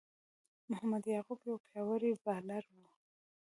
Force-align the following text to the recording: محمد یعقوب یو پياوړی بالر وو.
محمد 0.69 1.03
یعقوب 1.13 1.39
یو 1.49 1.57
پياوړی 1.65 2.11
بالر 2.25 2.63
وو. 2.73 2.83